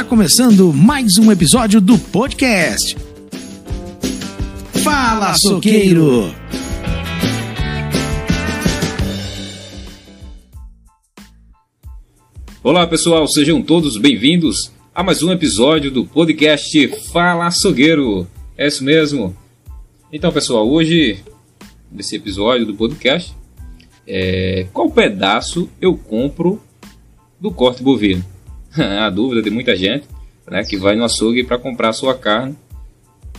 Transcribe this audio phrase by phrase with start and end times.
[0.00, 2.96] Está começando mais um episódio do podcast.
[4.82, 6.34] Fala, Soqueiro!
[12.62, 18.26] Olá pessoal, sejam todos bem-vindos a mais um episódio do podcast Fala Açougueiro.
[18.56, 19.36] É isso mesmo.
[20.10, 21.22] Então pessoal, hoje,
[21.92, 23.36] nesse episódio do podcast,
[24.06, 26.58] é, qual pedaço eu compro
[27.38, 28.24] do corte bovino?
[29.00, 30.06] a dúvida de muita gente
[30.48, 32.56] né, que vai no açougue para comprar sua carne.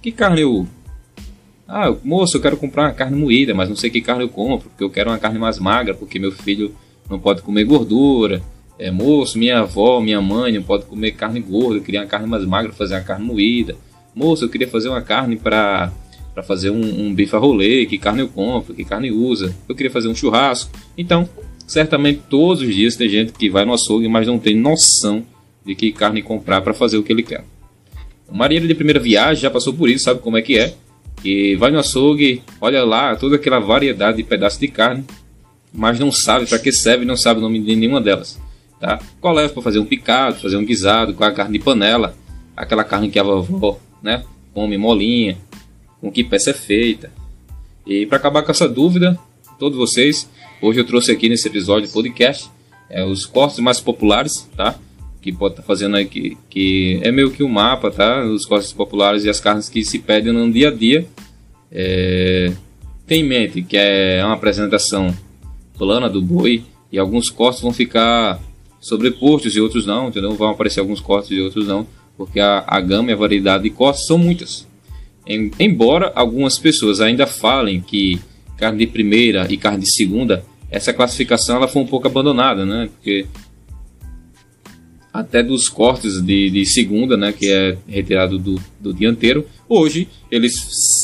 [0.00, 0.66] Que carne eu.
[1.66, 4.68] Ah, moço, eu quero comprar uma carne moída, mas não sei que carne eu compro,
[4.68, 6.74] porque eu quero uma carne mais magra, porque meu filho
[7.08, 8.42] não pode comer gordura
[8.82, 12.26] é, moço, minha avó, minha mãe não pode comer carne gorda, eu queria uma carne
[12.26, 13.76] mais magra, fazer uma carne moída.
[14.12, 15.92] Moço, eu queria fazer uma carne para
[16.34, 19.54] para fazer um, um bife a rolê, que carne eu compro, que carne usa.
[19.68, 20.70] Eu queria fazer um churrasco.
[20.96, 21.28] Então,
[21.66, 25.24] certamente todos os dias tem gente que vai no açougue, mas não tem noção
[25.64, 27.44] de que carne comprar para fazer o que ele quer.
[28.28, 30.74] O marinheiro de primeira viagem já passou por isso, sabe como é que é?
[31.22, 35.04] Que vai no açougue, olha lá toda aquela variedade de pedaços de carne,
[35.72, 38.38] mas não sabe para que serve, não sabe o nome de nenhuma delas.
[38.80, 38.98] Tá?
[39.20, 42.16] Qual é para fazer um picado, fazer um guisado com a carne de panela,
[42.56, 45.38] aquela carne que a vovó né, come molinha,
[46.00, 47.10] com que peça é feita.
[47.86, 49.18] E para acabar com essa dúvida,
[49.62, 50.28] todos vocês,
[50.60, 52.50] hoje eu trouxe aqui nesse episódio podcast
[52.90, 54.76] é, os cortes mais populares, tá?
[55.20, 58.24] Que pode estar tá fazendo aí que, que é meio que um mapa, tá?
[58.24, 61.06] Os cortes populares e as carnes que se pedem no dia a dia.
[61.70, 62.52] É,
[63.06, 65.16] tem em mente que é uma apresentação
[65.78, 68.40] plana do boi e alguns cortes vão ficar
[68.80, 70.32] sobrepostos e outros não, entendeu?
[70.32, 73.70] Vão aparecer alguns cortes e outros não, porque a, a gama e a variedade de
[73.70, 74.66] cortes são muitas.
[75.24, 78.20] Em, embora algumas pessoas ainda falem que
[78.56, 82.88] carne de primeira e carne de segunda, essa classificação ela foi um pouco abandonada, né?
[82.92, 83.26] Porque
[85.12, 90.54] até dos cortes de, de segunda, né, que é retirado do, do dianteiro, hoje eles,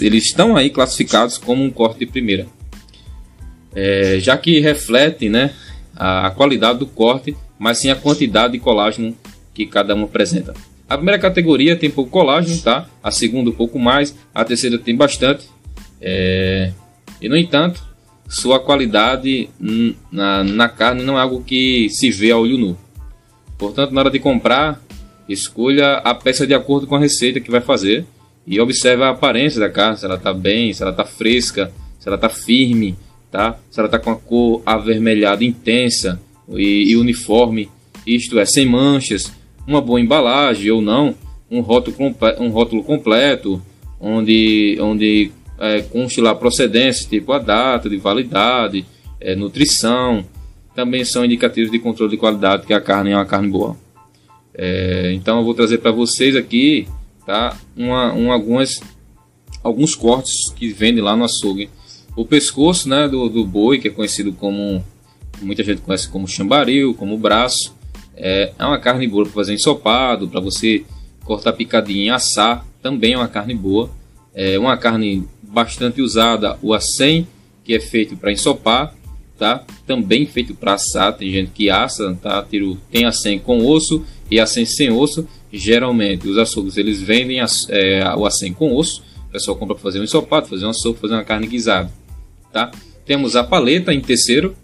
[0.00, 2.46] eles estão aí classificados como um corte de primeira.
[3.74, 5.52] É, já que reflete né,
[5.94, 9.16] a, a qualidade do corte mas sim a quantidade de colágeno
[9.54, 10.54] que cada um apresenta.
[10.88, 12.88] A primeira categoria tem pouco colágeno, tá?
[13.02, 15.48] A segunda um pouco mais, a terceira tem bastante.
[16.00, 16.72] É...
[17.20, 17.82] E no entanto,
[18.28, 19.48] sua qualidade
[20.10, 22.76] na, na carne não é algo que se vê a olho nu.
[23.58, 24.80] Portanto, na hora de comprar,
[25.28, 28.04] escolha a peça de acordo com a receita que vai fazer
[28.46, 32.08] e observe a aparência da carne, se ela está bem, se ela está fresca, se
[32.08, 32.96] ela está firme,
[33.30, 33.58] tá?
[33.70, 37.68] se ela está com a cor avermelhada intensa, e, e uniforme,
[38.06, 39.32] isto é, sem manchas,
[39.66, 41.14] uma boa embalagem ou não,
[41.50, 41.96] um rótulo,
[42.38, 43.60] um rótulo completo,
[44.00, 48.84] onde, onde é, conste lá procedência, tipo a data de validade,
[49.20, 50.24] é, nutrição,
[50.74, 53.76] também são indicativos de controle de qualidade que a carne é uma carne boa.
[54.54, 56.86] É, então eu vou trazer para vocês aqui
[57.24, 58.80] tá, uma, uma, algumas,
[59.62, 61.68] alguns cortes que vendem lá no açougue.
[62.14, 64.82] O pescoço né, do, do boi, que é conhecido como
[65.42, 67.74] muita gente conhece como chambaril, como braço.
[68.14, 70.84] É, é uma carne boa para fazer ensopado, para você
[71.24, 73.90] cortar picadinho e assar, também é uma carne boa.
[74.34, 77.26] É uma carne bastante usada, o acém,
[77.64, 78.94] que é feito para ensopar,
[79.38, 79.64] tá?
[79.86, 82.42] Também feito para assar, tem gente que assa, tá?
[82.42, 85.26] Tiro, tem acém com osso e acém sem osso.
[85.52, 89.02] Geralmente os açougues eles vendem é, o acém com osso.
[89.28, 91.90] O pessoal compra para fazer um ensopado, fazer uma sopa, fazer uma carne guisada,
[92.52, 92.70] tá?
[93.04, 94.56] Temos a paleta em terceiro,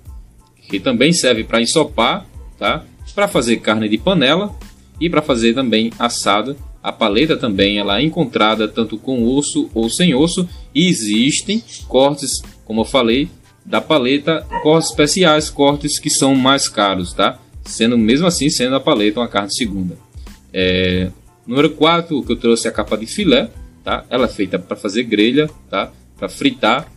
[0.68, 2.26] que também serve para ensopar,
[2.58, 2.84] tá?
[3.14, 4.54] Para fazer carne de panela
[5.00, 6.56] e para fazer também assada.
[6.82, 12.42] A paleta também ela é encontrada tanto com osso ou sem osso e existem cortes,
[12.64, 13.30] como eu falei,
[13.64, 17.38] da paleta, cortes especiais, cortes que são mais caros, tá?
[17.64, 19.96] Sendo mesmo assim sendo a paleta uma carne segunda.
[20.52, 21.10] É,
[21.46, 23.48] número 4, que eu trouxe a capa de filé,
[23.84, 24.04] tá?
[24.10, 25.92] Ela é feita para fazer grelha, tá?
[26.18, 26.90] Para fritar.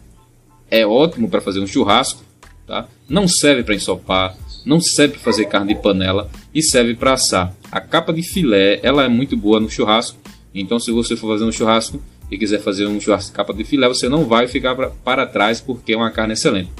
[0.71, 2.25] É ótimo para fazer um churrasco,
[2.65, 2.87] Tá?
[3.07, 4.35] Não serve para ensopar,
[4.65, 7.53] não serve para fazer carne de panela e serve para assar.
[7.69, 10.17] A capa de filé ela é muito boa no churrasco,
[10.53, 13.65] então se você for fazer um churrasco e quiser fazer um churrasco de capa de
[13.65, 16.71] filé, você não vai ficar pra, para trás porque é uma carne excelente.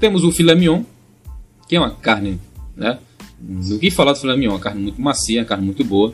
[0.00, 0.82] Temos o filé mignon,
[1.68, 2.40] que é uma carne,
[2.76, 2.98] né?
[3.38, 6.12] Do que falar do filé mignon, uma carne muito macia, uma carne muito boa.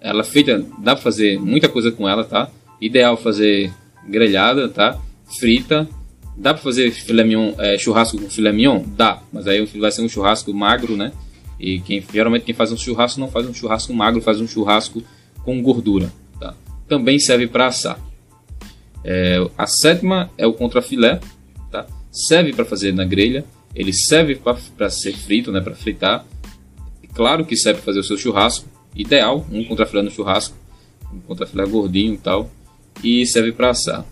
[0.00, 2.48] Ela é feita, dá para fazer muita coisa com ela, tá?
[2.80, 3.72] Ideal fazer
[4.08, 4.98] grelhada, tá?
[5.38, 5.88] Frita
[6.36, 8.82] Dá para fazer filé mignon, é, churrasco com filé mignon?
[8.96, 11.12] Dá, mas aí vai ser um churrasco magro, né?
[11.60, 15.02] E quem, geralmente quem faz um churrasco não faz um churrasco magro, faz um churrasco
[15.44, 16.10] com gordura.
[16.40, 16.54] Tá?
[16.88, 18.00] Também serve para assar.
[19.04, 21.20] É, a sétima é o contrafilé,
[21.70, 21.86] tá?
[22.10, 24.40] serve para fazer na grelha, ele serve
[24.76, 25.60] para ser frito, né?
[25.60, 26.24] para fritar.
[27.14, 28.66] Claro que serve para fazer o seu churrasco,
[28.96, 30.56] ideal, um contrafilé no churrasco,
[31.12, 32.50] um contrafilé gordinho e tal,
[33.04, 34.06] e serve para assar.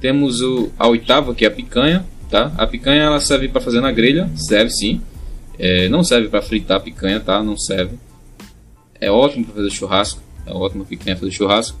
[0.00, 2.52] Temos o, a oitava, que é a picanha, tá?
[2.56, 5.00] A picanha ela serve para fazer na grelha, serve sim.
[5.62, 7.42] É, não serve para fritar picanha, tá?
[7.42, 7.98] Não serve.
[8.98, 11.78] É ótimo para fazer churrasco, é ótimo picanha fazer churrasco.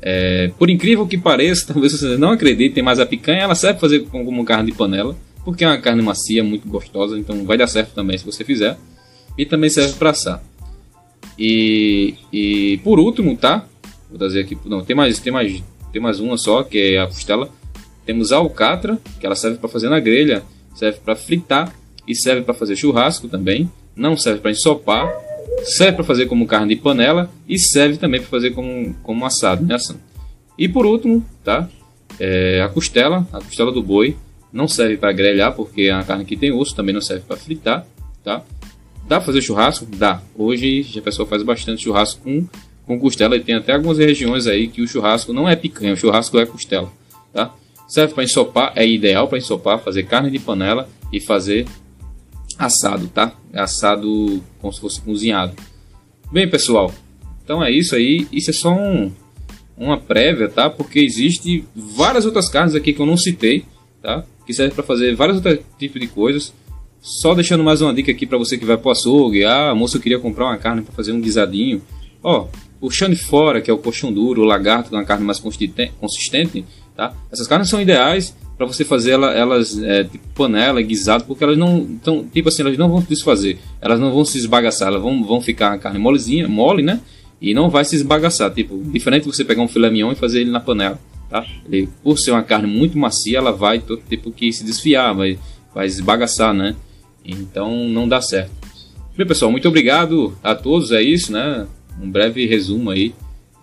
[0.00, 3.88] É, por incrível que pareça, talvez vocês não acreditem, mas a picanha ela serve para
[3.88, 7.66] fazer como carne de panela, porque é uma carne macia, muito gostosa, então vai dar
[7.66, 8.78] certo também se você fizer.
[9.36, 10.42] E também serve para assar.
[11.36, 13.66] E, e por último, tá?
[14.08, 17.06] Vou trazer aqui, não, tem mais, tem mais, tem mais uma só, que é a
[17.06, 17.48] costela.
[18.06, 20.44] Temos a alcatra, que ela serve para fazer na grelha,
[20.76, 21.74] serve para fritar
[22.08, 23.70] e serve para fazer churrasco também.
[23.94, 25.12] Não serve para ensopar,
[25.64, 29.64] serve para fazer como carne de panela e serve também para fazer como, como assado,
[29.64, 29.76] né?
[30.56, 31.68] E por último, tá?
[32.18, 34.16] É a costela, a costela do boi,
[34.52, 37.86] não serve para grelhar porque é carne que tem osso, também não serve para fritar,
[38.24, 38.42] tá?
[39.06, 39.86] Dá para fazer churrasco?
[39.86, 40.20] Dá.
[40.36, 42.46] Hoje a pessoa faz bastante churrasco com,
[42.86, 45.96] com costela e tem até algumas regiões aí que o churrasco não é picanha, o
[45.96, 46.90] churrasco é costela,
[47.32, 47.54] tá?
[47.86, 51.66] Serve para ensopar, é ideal para ensopar, fazer carne de panela e fazer
[52.58, 53.32] assado, tá?
[53.54, 55.54] Assado como se fosse cozinhado.
[56.32, 56.92] Bem, pessoal,
[57.44, 58.26] então é isso aí.
[58.32, 59.12] Isso é só um,
[59.76, 60.68] uma prévia, tá?
[60.68, 63.64] Porque existe várias outras carnes aqui que eu não citei,
[64.02, 64.24] tá?
[64.44, 66.52] Que serve para fazer vários outros tipos de coisas.
[67.00, 69.44] Só deixando mais uma dica aqui para você que vai pro açougue.
[69.44, 71.80] Ah, moço, eu queria comprar uma carne para fazer um guisadinho.
[72.22, 72.48] Ó,
[72.80, 75.24] o chão de fora, que é o coxão duro, o lagarto, que é uma carne
[75.24, 76.64] mais consistente,
[76.96, 77.14] tá?
[77.30, 81.56] Essas carnes são ideais para você fazer ela, elas é, tipo panela, guisado, porque elas
[81.56, 85.00] não então tipo assim, elas não vão se desfazer, elas não vão se esbagaçar, elas
[85.00, 87.00] vão, vão ficar a carne molezinha, mole, né?
[87.40, 90.40] E não vai se esbagaçar, tipo, diferente de você pegar um filé mignon e fazer
[90.40, 90.98] ele na panela,
[91.30, 91.46] tá?
[91.70, 95.38] Ele, por ser uma carne muito macia, ela vai todo tipo que se desfiar, vai,
[95.72, 96.74] vai esbagaçar, né?
[97.24, 98.50] Então não dá certo.
[99.16, 101.64] Bem, pessoal, muito obrigado a todos, é isso, né?
[102.02, 103.14] Um breve resumo aí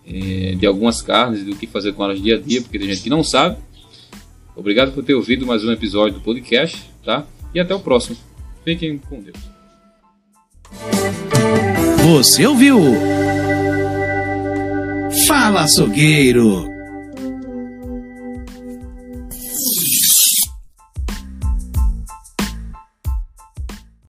[0.07, 3.01] é, de algumas carnes, do que fazer com elas dia a dia, porque tem gente
[3.01, 3.57] que não sabe.
[4.56, 7.25] Obrigado por ter ouvido mais um episódio do podcast, tá?
[7.54, 8.18] E até o próximo.
[8.63, 9.38] Fiquem com Deus.
[12.04, 12.80] Você ouviu?
[15.28, 16.75] Fala, açougueiro!